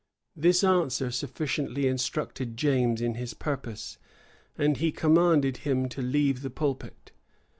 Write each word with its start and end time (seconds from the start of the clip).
This 0.35 0.63
answer 0.63 1.11
sufficiently 1.11 1.85
instructed 1.87 2.57
James 2.57 3.01
in 3.01 3.13
his 3.13 3.35
purpose; 3.35 3.99
and 4.57 4.77
he 4.77 4.91
commanded 4.91 5.57
him 5.57 5.87
to 5.89 6.01
leave 6.01 6.41
the 6.41 6.49
pulpit. 6.49 7.11